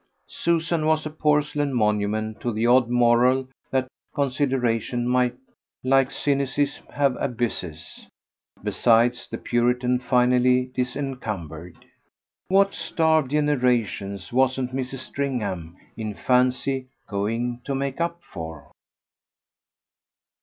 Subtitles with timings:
[0.29, 5.35] Susan was a porcelain monument to the odd moral that consideration might,
[5.83, 8.07] like cynicism, have abysses.
[8.63, 11.85] Besides, the Puritan finally disencumbered!
[12.47, 15.05] What starved generations wasn't Mrs.
[15.05, 18.71] Stringham, in fancy, going to make up for?